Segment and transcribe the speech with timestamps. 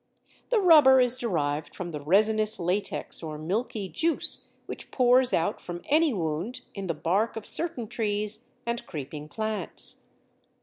[0.49, 5.83] The rubber is derived from the resinous latex or milky juice, which pours out from
[5.89, 10.07] any wound in the bark of certain trees and creeping plants.